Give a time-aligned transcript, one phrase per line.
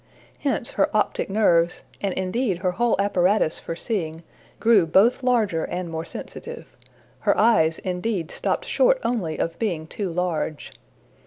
[0.39, 4.23] Hence her optic nerves, and indeed her whole apparatus for seeing,
[4.59, 6.75] grew both larger and more sensitive;
[7.19, 10.71] her eyes, indeed, stopped short only of being too large.